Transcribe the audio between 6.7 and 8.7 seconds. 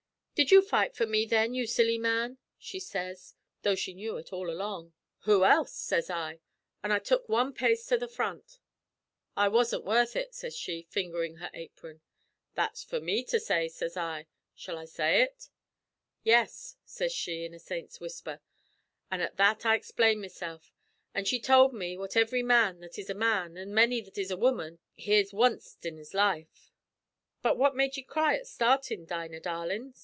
an' I tuk wan pace to the front.